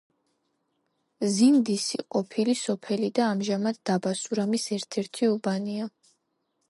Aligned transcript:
ზინდისი 1.33 1.99
ყოფილი 2.15 2.55
სოფელი 2.61 3.11
და 3.19 3.27
ამჟამად 3.37 3.79
დაბა 3.91 4.15
სურამის 4.23 4.67
ერთ-ერთი 4.79 5.31
უბანია. 5.35 5.91